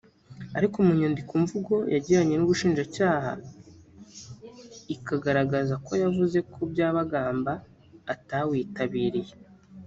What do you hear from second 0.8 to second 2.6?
mu nyandiko mvugo yagiranye n’